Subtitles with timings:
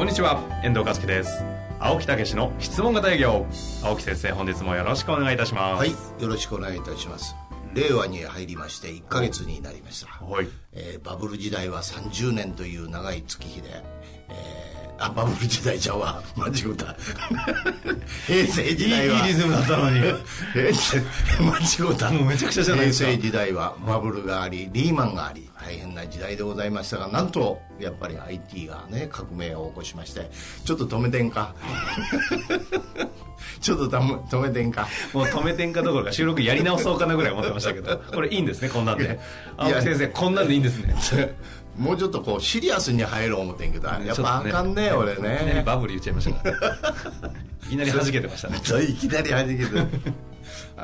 [0.00, 1.44] こんにちは遠藤和樹です。
[1.78, 3.44] 青木武の質問型営業。
[3.84, 5.78] 青木先生本日もよろしくお願いいたします。
[5.78, 5.96] はいよ
[6.26, 7.36] ろしくお願いいたします。
[7.74, 10.48] 令和に入りまして1か月になりました、はい。
[10.72, 13.68] えーバブル時代は30年という長い月日で、
[14.30, 16.22] えーあバブル時代じゃうわ。
[16.34, 16.96] 間違った。
[18.26, 19.18] 平成時代は。
[19.18, 20.00] いいリズムだったのに。
[20.54, 21.02] 平成
[21.78, 22.10] 間違った。
[22.10, 23.10] もうめちゃくちゃじゃないですか。
[23.10, 30.30] 平成時代はバブルがありリーマンがあり大変な時代でございましたがなんとやっぱり IT がね革命を起こしまして
[30.64, 31.54] ちょっと止めてんか？
[33.60, 34.88] ちょっとため止めてんか？
[35.12, 39.18] もう止めてんかどころか収録やり直そうかなぐらい思ってましたけどこれいいんですねこんなんで。
[39.56, 40.94] 青木先生こんなんでいいんですね。
[41.78, 46.34] もうちょっとこうシリアスに入ろう思ってんけどやっぱあかんね俺いきなりねバブル言っちゃいましたい
[47.70, 48.58] きなり弾けてましたね。
[48.88, 49.64] いきなり弾けて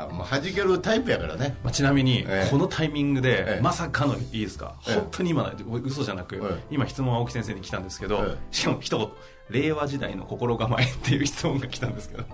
[0.05, 1.57] あもう弾けるタイプやからね。
[1.63, 2.51] まあ、ちなみに、ええ。
[2.51, 3.61] このタイミングで、ええ。
[3.63, 4.95] まさかのいいですか、ええ。
[4.95, 5.53] 本当に今の
[5.83, 6.65] 嘘じゃなく、ええ。
[6.71, 9.09] 今質問は青木先生に来たんですけど、えしかも一言
[9.49, 12.25] 令和時代の心構えっていう質問が来たんですけど。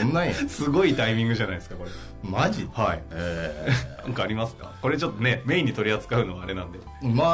[0.00, 0.34] どんなんや？
[0.48, 1.90] すごいタイミングじゃないですかこれ。
[2.22, 2.68] マジ？
[2.72, 3.02] はい。
[3.12, 3.68] え
[4.04, 4.72] なんかありますか？
[4.80, 6.78] これちょっとねメインに取り扱うのはあれなんで。
[6.78, 7.24] ーま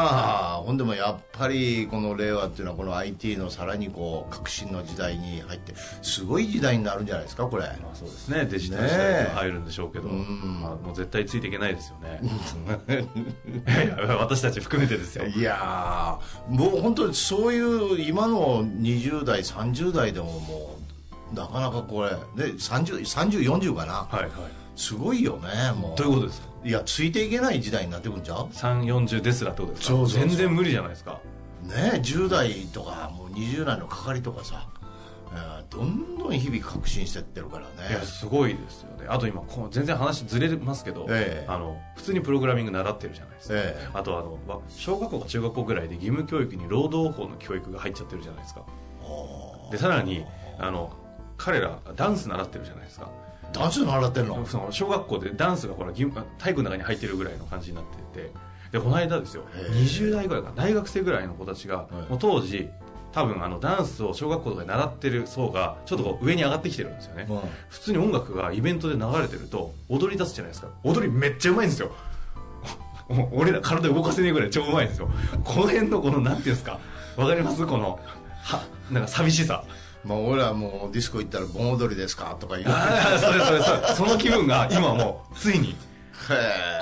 [0.55, 7.63] あほんでもやっぱりこの令和っていうのはこの IT のさらにこう革新の時代に入ってすごい時代になるんじゃないですかこれ。
[7.63, 8.45] まあそうですね。
[8.47, 10.61] デジタル時代に入るんでしょうけど、ん。
[10.63, 12.21] まあ、もう絶対ついていけないですよね。
[14.19, 15.27] 私たち含めてですよ。
[15.27, 20.79] いやーもう本当にそういう今の20代30代でもも
[21.33, 23.93] うなかなかこれで3040かな。
[23.95, 24.31] はいはい。
[24.77, 25.99] すごいよねもう。
[25.99, 26.49] どういうことですか？
[26.65, 30.07] いやついていけない時代になってくるんちゃう340ですらってことですか？
[30.07, 31.19] 全然無理じゃないですか。
[31.63, 34.78] ね10代とかもう20代のかかりとかさ、えー
[35.71, 37.91] どんどん日々革新してってるからね。
[37.91, 39.07] いやすごいですよね。
[39.09, 41.47] あと今こう全然話ずれますけど、ええ。
[41.47, 43.89] あの普通にプログラミング習ってるじゃないですか、ええ。
[43.93, 48.63] あとあのわ小学校か中学校ぐらいで義務教育に労働法の教育が入っちゃってるじゃないですか。
[49.71, 50.25] でさらに
[50.59, 50.93] あの
[51.37, 53.11] 彼らダンス習ってるじゃないですか。
[53.53, 54.47] ダンス習ってんの？
[54.47, 58.31] その小学校でダンスがほら義務体育の中に入ってるぐらいの感じになってて。
[58.73, 59.45] でこの間ですよ。
[59.55, 59.71] へえ。
[59.71, 61.95] 20代ぐらいか大学生ぐらいの子たちが、い。
[62.11, 62.69] もう当時
[63.13, 67.41] 多分あのダンスを小学校とかで習ってる層がちょっとこう上に上がってきてるんですよね、うん。
[67.69, 70.69] 普通に音楽がイベントで流れてると踊り出すじゃないですか。
[70.85, 71.91] 踊りめっちゃうまいんですよ。
[73.33, 75.09] 俺ら体動かせねえぐらい超うまいんですよ。
[75.43, 76.79] この辺のこのなんていうんですか？
[77.17, 77.67] わかります？
[77.67, 77.99] この
[78.45, 79.65] はなんか寂しさ。
[80.05, 82.69] まあ俺はもうディスコ行ったら盆踊りですかとか言う。
[83.19, 85.75] それそれそれその気分が今もうついに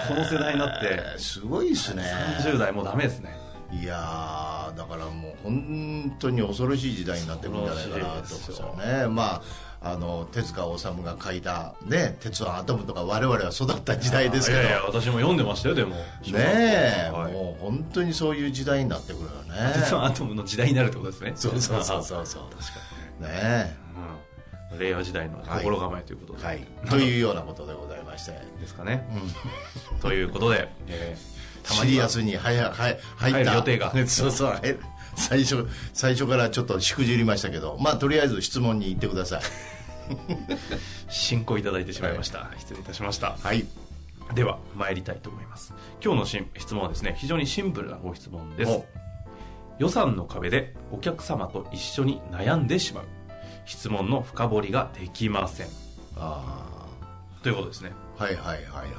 [0.08, 1.18] この世代になって。
[1.18, 2.02] すごいっすね。
[2.42, 3.38] 30代もうダメですね。
[3.72, 4.45] いやー
[4.76, 9.08] だからもう本当に恐ろしい時代になってくるんじゃないかなと思うね。
[9.08, 9.42] まあ
[9.80, 14.62] あの手塚治虫が書いたね「鉄腕アトム」とか我々は育った時代ですけど。
[14.62, 15.94] いやいや私も読んでましたよでも。
[15.94, 16.02] ね
[16.34, 17.28] え、は。
[17.28, 17.32] い。
[17.32, 19.72] もう本当にそういう時代になってくるよね。
[19.76, 21.32] 実はアトムの時代になるってことですね。
[21.36, 22.42] そうそうそうそうそう。
[22.58, 22.64] 確
[23.20, 23.76] かね
[24.72, 26.66] に、うん、令和時代の心構えということで、えはい。
[26.90, 28.32] というようなことでございまして。
[28.32, 29.06] ですかね、
[30.02, 31.36] ということで、えー
[31.66, 33.54] シリアスに入入入った。
[33.54, 33.92] 予定が。
[34.06, 34.50] そうそう。
[34.52, 34.80] 入る
[35.16, 37.78] 最初最初からちょっとしくじりましたけど。
[37.80, 39.42] まあとりあえず質問に行ってください。
[41.08, 43.36] 進行いただいてしまいました、失礼いたしました。
[43.42, 43.66] はい。
[44.34, 45.72] では参りたいと思います。
[46.04, 47.16] 今日の質問はですね。
[47.18, 48.70] 非常にシンプルなご質問です。
[48.70, 48.84] お。
[49.78, 53.04] 予算の壁でお客様と一緒に悩んでしまう。
[53.66, 55.66] 質問の深掘りができません。
[56.16, 56.75] あ
[57.46, 57.92] ということですね。
[58.18, 58.90] あはいはいはいはい。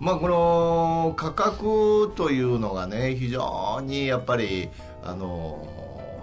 [0.00, 4.68] まあこの価格というのがね非常にやっぱり
[5.04, 5.64] あの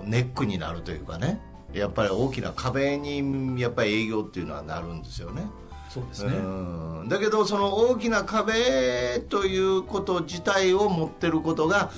[0.03, 1.39] ネックになるというかね。
[1.71, 5.43] やっぱり大きな壁にやっぱり営業っていうのはなるんですよね。
[5.87, 6.29] そうですう
[7.05, 7.07] ん。
[7.07, 11.89] だけどその大きな壁ということ自体を持ってることが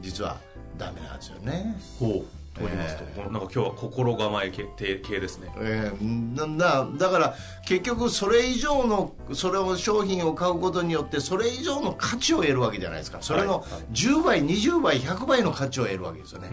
[0.00, 0.36] 実は
[0.78, 4.66] ダメなんですよね、ほうと言いますと、えこのなんか今日は心構え系
[4.96, 5.52] 系ですね。
[5.58, 7.34] えーなんだだから
[7.66, 13.18] 結局それ以上のそれを商品を買うことによってそれ以上の価値を得るわけじゃないですか。
[13.20, 13.82] それのはいはい。
[13.92, 16.50] 10倍20倍100倍の価値を得るわけですよね、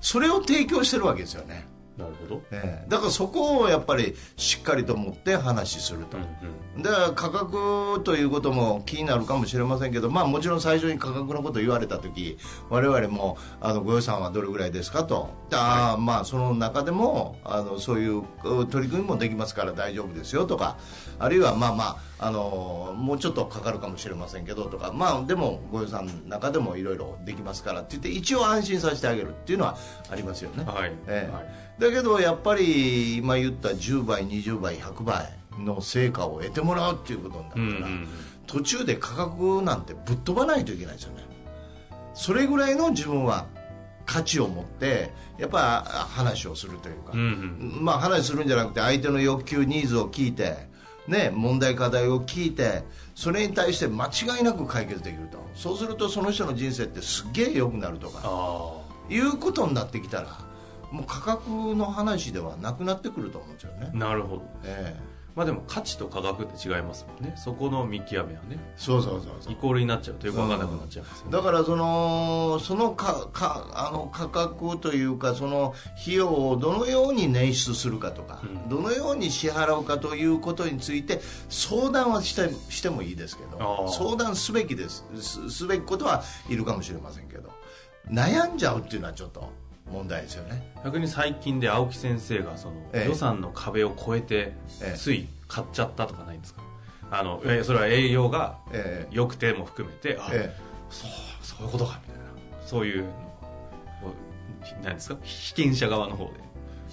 [0.00, 1.66] それを提供してるわけですよね
[1.96, 2.42] なるほど。
[2.50, 2.88] ええ。
[2.88, 6.18] だからそこをやっぱりしっかりと持って話しすると、
[6.82, 12.36] だから価格ということも気になるかもしれませんけど、まあ、もちろん最初に価格のことを言われた時
[12.68, 15.30] 我々もあのご予算はどれぐらいですかと。
[15.52, 20.76] あ、まあ、その中でもあのそういうう取り組みもできますから大丈夫ですよとか
[21.18, 29.76] あるいはまあまああのもうちょっとかかるかもしれませんけどとか、まあ、でもご予算の中でもいろいろできますからって言って一応安心させてあげるっていうのは
[30.10, 30.64] ありますよね。
[30.64, 30.92] はい。
[31.06, 31.30] ええ。
[31.30, 31.46] はい。
[31.78, 35.28] だけどやっぱり今言った10倍20倍100倍
[35.58, 38.08] の成果を得てもらうっていうことになったら、うんうん
[38.46, 41.22] 途中で価格なんてぶっ飛ばないといけないですよね。
[42.12, 43.46] それぐらいの自分は
[44.04, 47.22] 価値を持ってやっぱ話をするというか、うんう
[47.80, 47.84] ん。
[47.84, 50.68] まあ話するんじゃなくて相手の欲求ニーズを聞いて
[51.06, 52.82] ね、問題課題を聞いて
[53.14, 55.38] それに対して間違いなく解決できると。
[55.54, 58.72] そうするとその人の人生ってすっげえ良くなるとかあ
[59.08, 60.38] いうことになってきたら
[60.90, 63.90] もう価格の話ではなくなってくると思うんですよね。
[63.92, 64.42] あ、なるほど。
[64.64, 64.96] え
[65.34, 67.34] まあでも価値と価格って違いますもんね。
[67.36, 68.50] そこの見極めはね。
[68.52, 69.52] えそうそうそうそう。
[69.52, 71.32] イコールになっちゃうとよく分かんなくなっちゃいますよね。
[71.32, 78.68] だからそのそのかかあの価格というかその費用をどのように捻出するかとか、うん。
[78.68, 85.04] どのように支払うかということについて相談はしてしてもいいですけあどー相談すべきです。
[85.20, 87.50] すすべきことはいるかもしれませんけど
[88.08, 89.50] 悩んじゃうっていうのはちょっと
[89.90, 90.72] 問題ですよね。
[90.84, 93.08] 逆に最近で青木先生がそのええ。
[93.08, 94.52] 予算の壁を越えて
[94.82, 94.98] ええ。
[94.98, 96.62] つい買っちゃったとかないんですか？
[97.10, 100.56] あのそれは営業がえ良くても含めてあええ。
[100.90, 101.10] そう
[101.42, 102.30] そういうことかみたいな。
[102.66, 103.04] そういう
[104.02, 105.16] こう何ですか？
[105.22, 106.32] 被験者側の方で。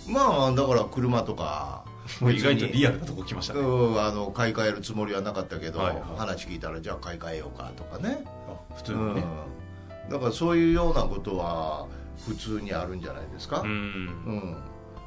[0.09, 1.85] えまあだから車とか
[2.19, 3.61] もう意外とリアアルなとこ来ましたね。
[3.61, 6.03] うん、あの買い替えるつもりはなかったけど、はいはい。
[6.17, 8.23] 話聞いたらじゃあ買い替えようかとかね。
[8.49, 9.23] あ普通にね。
[10.05, 11.87] うん、だからそういうようなことは
[12.27, 13.71] 普通にあるんじゃないですか、ううん。
[13.73, 14.57] ん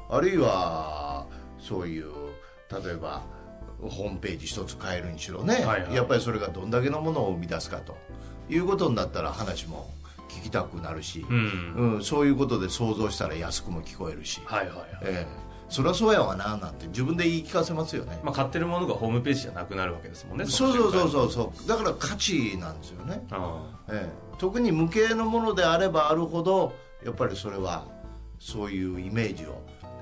[0.09, 1.25] あるいは
[1.59, 2.11] そういう
[2.71, 3.21] 例えば
[3.81, 5.95] ホームページ一つ変えるにしろね、はいはい。
[5.95, 7.97] やっぱりそれがどんだけのものを生み出すかと
[8.49, 9.89] いうことになったら話も
[10.29, 11.25] 聞きたくなるし。
[11.29, 11.73] う、ん。
[11.95, 12.03] うん。
[12.03, 14.87] そういうことで想像したら安くも聞こえるし、はいはいはい。
[15.03, 15.45] ええ。
[15.67, 21.09] そりゃそうやわななんて自分で言い聞かせますよね、まあ買ってるものがホームページじゃなくなるわけですもんねそうそうそうう。
[21.09, 23.25] そうそうだから価値なんですよね。
[23.31, 23.63] あ。
[23.89, 26.73] ええ、特に無形のものであればあるほど
[27.05, 27.85] やっぱりそれは
[28.39, 29.61] そういうイメージを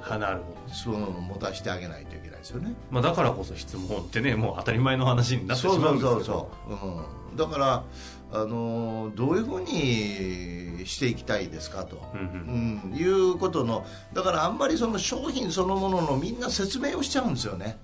[0.09, 2.73] あなるほどその持たせてあげないといけないですよね。
[2.89, 7.33] まあ、だからこそ質問ってねもう当たり前の話になってしまうんですそうそうそう、う。
[7.33, 7.83] ん、だから
[8.31, 12.97] あのーどういうふうにしていきたいですかと、うんうん。
[12.97, 17.77] いうことのだからあんまりその商品そのもののみんな説明をしちゃうんですよね。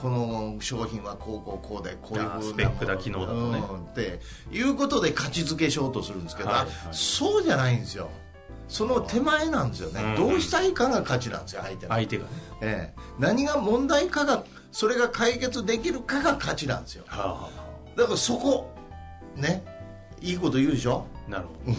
[0.00, 3.58] この商品はこうこうこうでこういうふうなスペックだ機能だとね。
[3.58, 4.20] うんって
[4.50, 6.68] いうことで価値付けしようとするんですけど、はいはい。
[6.92, 8.08] そうじゃないんですよ
[8.70, 10.28] その手前なんですよね、うん。
[10.28, 12.30] どうしたいかが価値なんですよ相手の、相手がね。
[12.62, 17.04] ええ、何が問題かがそれが解決できるかが価値なんですよ。
[17.08, 17.48] は
[17.96, 18.70] だからそこ
[19.36, 19.62] ね。
[20.22, 21.06] いいこと言うでしょ？
[21.28, 21.72] あなるほ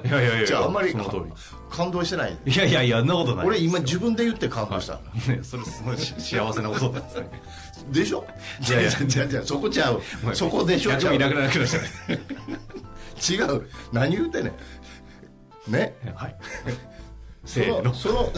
[0.00, 0.08] ど。
[0.08, 1.16] いやいやいや じゃああんまりその通
[1.68, 2.38] 感動してない？
[2.44, 3.46] りいやいやいやそんなことない。
[3.46, 4.94] 俺今自分で言って感動した、
[5.28, 7.28] ねそれすごいし幸せなことなんですね。
[7.90, 8.24] でしょ？
[8.68, 8.90] いやいや。
[8.90, 10.00] じゃあじゃあそこちゃう。
[10.32, 11.68] そこでしょ？100ちゃうもいなくなるくない
[13.30, 13.68] 違う。
[13.92, 14.52] 何言うてんねん
[15.66, 15.94] ね。
[16.14, 16.36] はい。
[17.44, 17.82] そ せーの。
[17.82, 18.32] のその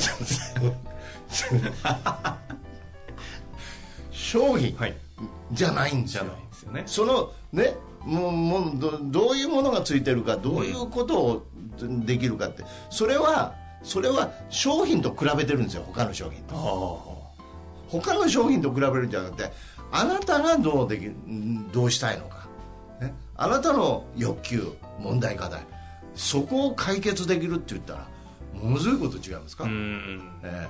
[4.27, 4.95] 商品はい
[5.53, 11.47] じゃないんですよじゃないですよねそのねもうもうどどういうものがついてるかどういうことを
[11.79, 19.51] できるかってそれはそれは商品と比べてるんですよ他の商品とあ他の商品と比べるんじゃなくて
[19.93, 22.49] あなたがどうできんどうしたいのか、
[23.01, 25.65] ね、あなたの欲求問題課題
[26.17, 28.09] そこを解決できるって言ったら
[28.55, 30.33] ものすごいこと違いますか、あうん。
[30.43, 30.67] え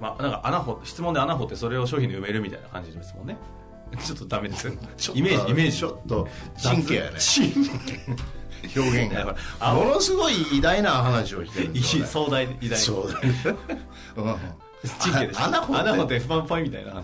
[0.00, 3.36] まあなんか穴掘質問で穴掘ってそれを商品に埋めるみたいな感じですもんね。
[4.04, 4.68] ちょっとダメです。
[4.68, 5.78] イメージイメージ。
[5.78, 6.28] ちょっと
[6.62, 7.18] 神経やね。
[7.18, 7.52] 神
[8.76, 13.34] 表現があものすごい偉大な話をしてるね、壮大偉大そ うだね、
[14.16, 14.36] うん。
[15.00, 15.44] 神経でしょ？
[15.44, 17.02] 穴掘ってファンファンみたいな。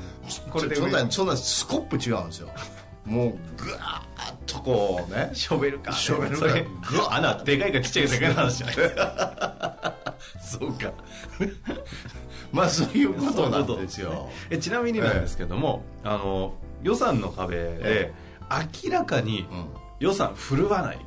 [0.50, 2.48] これでそんなそんなスコップ違うんですよ。
[3.04, 4.13] もうぐわー
[4.64, 5.30] こうね。
[5.32, 5.98] ショベルカーね。
[5.98, 7.14] ショベルカー。
[7.16, 8.34] 穴でかいかちっちゃいかでか。
[8.34, 9.94] 話じゃないですか
[10.40, 10.92] そうか
[12.52, 18.12] まあそういうことなんですよえちなみになんですけども、あの予算の壁でえ
[18.84, 19.66] 明らかにうん。
[20.00, 20.98] 予算振るわない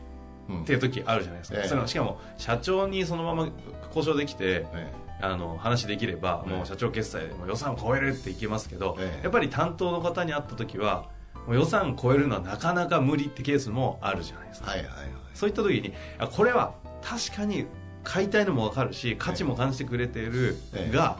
[0.49, 0.61] うん。
[0.63, 1.67] っていう時あるじゃないですか、ええ。
[1.67, 3.49] そのしかも社長にそのまま
[3.87, 6.55] 交渉できて、えあの話できれば、ええ。
[6.55, 9.23] もう社長決済でもう予算を超えるっていけますけど、ええ。
[9.23, 11.09] やっぱり担当の方に会った時は
[11.47, 14.71] もう予算超えるのはなかなか無理ってケースもあるじゃないですか。
[14.71, 14.95] はいはいはい。
[15.33, 17.65] そういった時にあこれは確かに
[18.03, 21.17] 買いたいのも分かるし価値も感じてくれてるええが、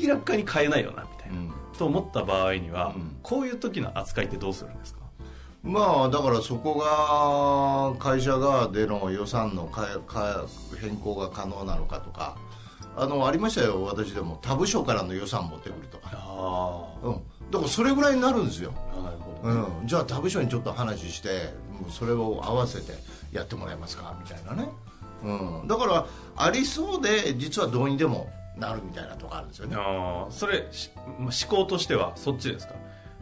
[0.00, 1.52] 明らかに買えないよなみたいな、うん。
[1.76, 3.16] と思った場合には、うん。
[3.22, 5.00] こういう時の扱いってどうするんですか？
[5.62, 10.46] まあだからそこが会社側での予算のかか
[10.80, 12.38] 変更が可能なのかとか
[12.96, 14.38] あのありましたよ私でも。
[14.40, 17.20] 他部署からの予算持ってくるとか、あうん、
[17.50, 21.28] だからそれぐらいになるんですよ、あなるほど、うん、じゃあ他部署にちょっと話して
[21.84, 22.92] うんそれを合わせて
[23.32, 24.16] やってもらえますか？
[24.22, 24.68] みたいなね、
[25.24, 26.06] うん、だから
[26.36, 29.76] ありそうで実はどうにでもなるみたいなとこあるんですよね。
[29.78, 30.66] ああそれ
[31.18, 32.74] 思考としてはそっちですか？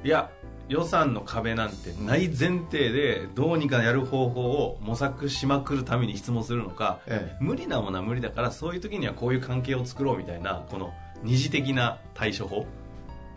[0.03, 0.31] いや
[0.69, 7.37] 予算の壁なんてない前提でどうにかやる方法を模索しまくるために質問するのか、ええ。
[7.41, 12.67] 無理なものは無理だからそういう時にはこういう関係を作ろうみたいなこの二次的な対処法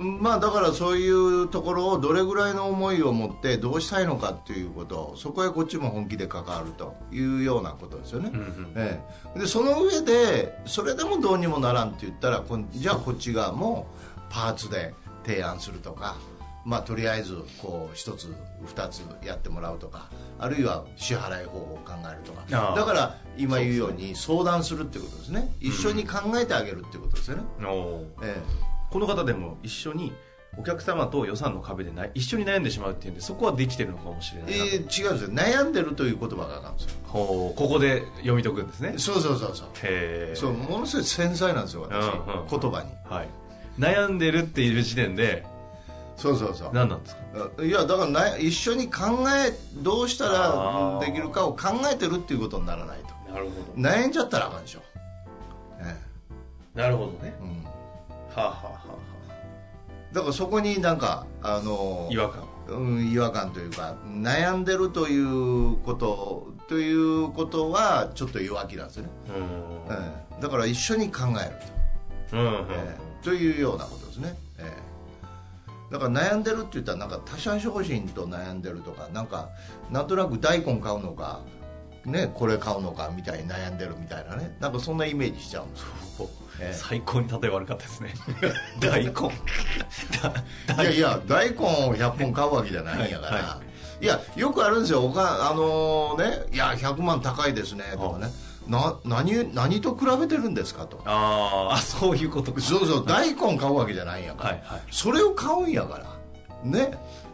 [0.01, 9.01] まあだからそういうところをどれぐらいの思いを持ってどうしたいのかっていうことそこへこっちも本気で関わるというようなことですよね、うんうんえ
[9.35, 13.87] え、でその上でそれでもどうにもならんって言ったらじゃあこっち側も
[14.29, 14.93] パーツで
[15.25, 16.15] 提案するとか
[16.65, 18.33] まあとりあえずこう一つ
[18.65, 22.73] 二つやってもらうとかあるいは支払い方法を考えるとか。
[22.75, 25.53] だから今言うように相談するっていうことですね。
[25.59, 28.05] 一緒に考えてあげるっていうことですよね、おー。
[28.23, 28.41] え
[28.91, 30.13] この方でも一緒に
[30.57, 35.29] お客様と予算の壁でない一緒に悩んでしまうっていうんでそこはできてるのかもしれないなええー違うんですよ。
[35.33, 36.91] 悩んでるという言葉があかんですよ。
[37.07, 38.93] ここで読み解くんですね。
[38.97, 39.67] そうそうそうそう。
[39.83, 42.47] へえそうものすごい繊細なんですよ私、うんうん。
[42.49, 42.89] 言葉に。
[43.09, 43.29] はい。
[43.79, 45.45] 悩んでるっていう時点で
[46.17, 46.69] そうそうそう。
[46.73, 47.63] 何なんですか？
[47.63, 49.01] いやだからな一緒に考
[49.33, 53.31] えどうしたらできるかを考えてるっていうことにならないと。
[53.33, 53.81] なるほど。
[53.81, 54.81] 悩んじゃったらあかんでしょ、
[55.79, 55.95] え
[56.75, 57.17] なるほどね。
[57.23, 57.65] えうん、
[58.35, 58.91] はあ、はあはあ。
[58.91, 59.01] は
[60.13, 62.43] だからそこになんかあのあ、違和感。
[62.67, 69.93] うん、違和感というか悩んでるということということはちょっと弱気なんですよね、うん。
[69.93, 70.41] ええ。
[70.41, 71.55] だから一緒に考える
[72.29, 72.37] と。
[72.37, 72.71] うんうん。
[72.71, 72.97] ええ。
[73.23, 74.73] というようなことですね、え
[75.91, 75.93] え。
[75.93, 79.49] だから悩んでるって言ったらなんか他者商品と悩んでるとかなんか
[79.89, 81.41] なんとなく大根買うのか
[82.05, 84.55] ねこれ買うのかみたいに悩んでるみたいなね。
[84.61, 85.87] なんかそんなイメージしちゃうんですよ。
[86.00, 86.00] お
[86.61, 86.77] ええ。
[86.77, 88.13] 最高に例え悪かったですね。
[88.79, 89.11] 大根。
[89.11, 93.59] だいやいや大根を100本買うわけじゃないんやから、はいは
[94.01, 94.05] い。
[94.05, 95.05] やよくあるんですよ。
[95.05, 97.83] おかあのねいや100万高いですね。
[97.93, 98.31] とかね。
[98.67, 100.85] な何何と比べてるんですか？
[100.85, 101.01] と。
[101.05, 102.61] あーあそういうことか。
[102.61, 103.05] そうそう。
[103.05, 104.81] 大根買うわけじゃないんやから、はいはい。
[104.91, 106.05] それを買うんやから。
[106.63, 106.91] ね。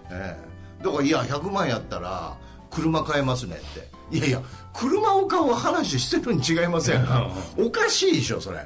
[0.09, 0.37] え
[0.81, 0.83] え。
[0.83, 2.33] だからいや100万やったら
[2.71, 3.87] 車買えますねって。
[4.09, 4.41] いやいや
[4.73, 7.27] 車を買う話してるに違いませんか？
[7.57, 8.59] おかしいでしょそれ、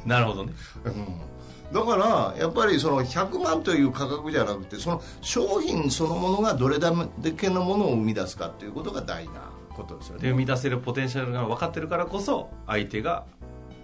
[0.06, 0.52] なるほどね。
[0.84, 6.92] うん、だからやっぱりその100万という価格じゃなくてその商品そのものがどれだ
[7.36, 9.40] けのものを生み出すかっていうことが大事な
[9.74, 10.22] ことですよね。
[10.22, 13.24] で生み出せるポテンシャルが分かってるからこそ相手が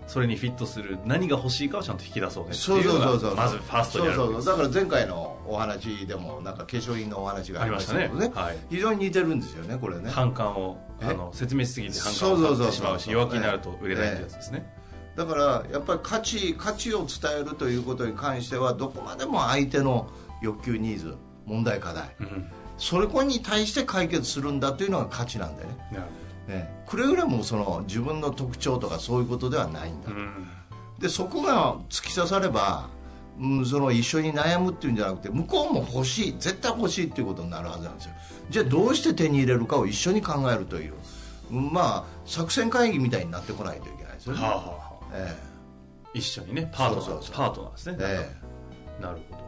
[0.06, 3.36] それにフィットする何が欲しいかをちゃんと引き出そうねってそういうのそうそうそう。
[3.36, 4.56] がまずファーストにあるそうそうそう。
[4.56, 8.08] だから前回のお話でもなんか化粧品のお話がありましたね。
[8.08, 8.30] ね。
[8.34, 8.56] はい。
[8.70, 10.10] 非常に似てるんですよねこれね。
[10.10, 14.66] 反感をえあの説明しすぎて反感を買ってしまうし弱気になると売れないってやつですね、
[15.16, 20.08] だからやっぱり価値価値を伝えるということに関してはどこまでも相手の
[20.42, 22.14] 欲求ニーズ問題課題。
[22.20, 22.46] うん。
[22.76, 25.70] それこに対して解決するんだというのが価値なんでね。
[25.90, 26.04] なる
[26.48, 26.84] ね。
[26.86, 30.10] くれぐれもその自分の特徴とかそういうことではないんだ。
[30.10, 30.48] うん。
[30.98, 32.88] でそこが突き刺されば、
[33.40, 38.14] うん、その一緒に悩むっていうんじゃなくて向こうも欲しい絶対欲しいっていうことになるはずなんですよ。
[38.50, 40.92] じゃあどうして手に入れるかを一緒に考えるという。
[41.50, 44.85] うんまあ作戦会議みたいになってこないといけないですよね、はあはあはあ
[45.16, 45.34] え
[46.14, 47.36] 一緒にねパートナーそうそうそう。
[47.36, 47.96] パートナーですね。
[48.00, 48.30] え
[48.98, 49.02] え。
[49.02, 49.42] なるほど、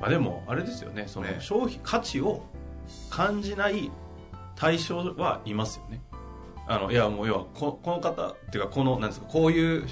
[0.00, 1.04] まあ、でもあれですよね。
[1.06, 2.44] そのね商品価値を
[3.08, 3.90] 感じない
[4.56, 6.02] 対象はいますよね。
[6.66, 9.86] あのいやもう要はここの方っていうかこのなんですかこういう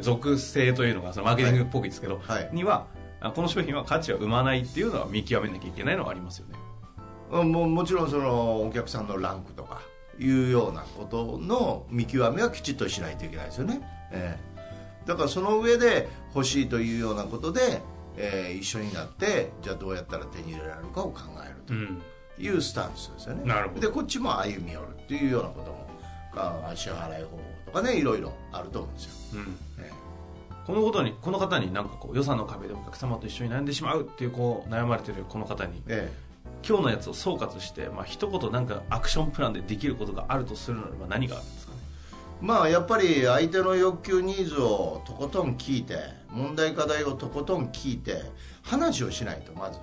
[0.00, 2.48] 属性というのがそのマーケティングっぽくですけど、はい。
[2.52, 2.86] には
[3.20, 6.58] あこの商品は価値は生まないっていうのは見極めなきゃいけないのはありますよね。
[7.30, 9.82] うんもうもちろんそのお客さんのランクとか
[10.18, 13.80] いうようなことの見極めはきちっとしないといけないですよね、
[14.12, 15.06] ええ。
[15.06, 17.82] だからその上で欲しいというようなことで、
[18.16, 22.02] えー一緒になってじゃあどうやったら手に入れられるかを考えるとうん。
[22.38, 23.44] いうスタンスですよね。
[23.44, 23.80] なるほど。
[23.80, 25.86] でこっちも歩み寄るっていうようなことも
[26.36, 29.58] あ支払い方法とかねいろいろあると思うんですよ、うん。
[29.84, 29.90] え
[30.66, 36.10] このことにこの方になんかこう予算の壁でお客様と一緒に悩んでしまうっていうこう悩まれてるこの方にえ。
[36.66, 41.63] 今日のやつを総括して、まあ一言なんかアクションプランでできることがあるとするならば何があるんですか？
[42.44, 45.96] まあやっぱり相手の欲求ニーズをとことん聞いて
[46.28, 48.20] 問題課題をとことん聞いて
[48.62, 49.78] 話をしないとまず、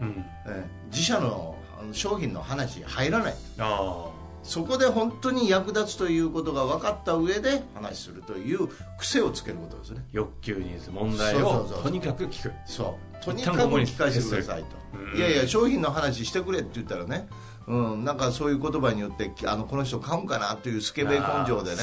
[0.00, 0.24] うん。
[0.46, 0.64] ええ。
[0.90, 1.54] 自社の
[1.92, 4.10] 商品の話入らないああ。
[4.42, 8.68] そこで本当に役立つということが分かった上で話するという
[8.98, 10.02] 癖をつけることですね。
[10.12, 12.52] 欲求ニーズ問題をとにかく聞く。
[12.64, 13.24] そう。
[13.24, 14.68] とにかく聞かせてくださいと、
[15.12, 15.18] うん。
[15.18, 17.28] いやいや商品の話してくれって言ったらね
[17.68, 21.82] うん、なんかそういう言葉によってあのこの人買うんかなというスケベ根性でね。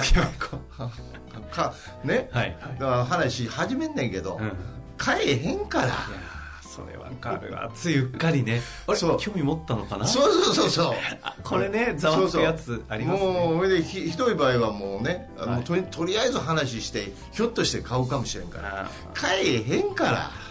[1.51, 1.73] か
[2.03, 2.79] ね、はいはい。
[2.79, 4.51] だから話始めんねんけど、うん。
[4.97, 5.87] 買えへんから。
[5.87, 7.69] いやーそれわかるわ。
[7.75, 8.61] ついうっかりね。
[8.87, 9.19] あれそう。
[9.19, 10.07] 興味持ったのかな？
[10.07, 10.95] そうそうそうそう。
[11.21, 13.31] あこれねざわつくやつありますね。
[13.31, 15.63] もうそれでひひどい場合はもうねあの、はい。
[15.63, 18.85] とりとりあえず話してひょっとして買うかもしれんから。
[18.85, 20.31] あ買えへんから。
[20.31, 20.42] ー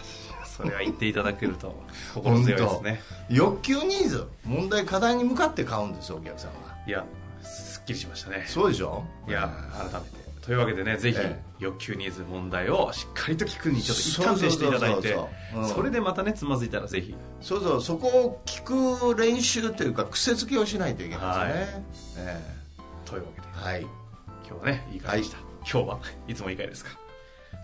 [0.63, 1.75] それは言っていただけると
[2.13, 3.01] 心強いですね。
[3.29, 7.05] 欲求ニーズ問題課題に向かって買うんですよお客さんはいや
[7.41, 8.45] すっきりしましたね。
[8.47, 9.03] そうでしょ？
[9.27, 10.23] いや改めて。
[10.41, 15.17] というわけでねぜひえ欲求ニーズ問題をしっかりと聞くにちょっと一貫性していただいて
[15.73, 17.15] それでまたねつまずいたらぜひ。
[17.39, 22.41] そうそうそこを聞く練習というか癖付けをしないといけないですね、え
[23.05, 23.47] というわけで。
[23.61, 23.81] えはい。
[23.81, 26.91] 今日はねいい回でした、今日はいつもいい回ですか。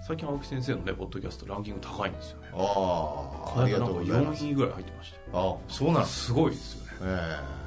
[0.08, 4.44] 最近青木先生のねポッドキャストランキング高いんですよねああありがとうございます。
[4.44, 6.92] 4位ぐらい入ってましたあそうなんですすごいですよね。
[7.04, 7.60] ええ。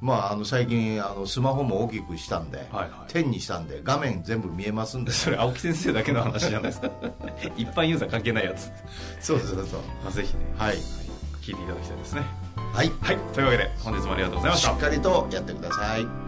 [0.00, 3.12] まああの最近あのスマホも大きくしたんで、はいはい。
[3.12, 5.12] 点にしたんで画面全部見えますんで。
[5.12, 6.90] それ青木先生だけの話じゃないですか。
[7.56, 8.70] 一般ユーザー関係ないやつ、
[9.20, 10.76] そうそうそうまあ、ぜひねはい。
[11.42, 12.22] 聞いていただきたいですね。
[12.74, 12.92] はい。
[13.00, 13.18] はい。
[13.32, 16.27] というわけで本日もありがとうございまししたっかりとやってください